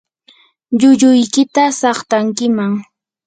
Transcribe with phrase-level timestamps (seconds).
[0.79, 2.73] llulluykita saqtankiman.